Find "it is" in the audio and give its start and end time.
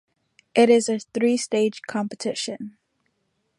0.55-0.89